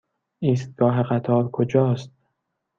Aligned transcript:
ایستگاه 0.39 1.03
قطار 1.03 1.47
کجاست؟ 1.51 2.11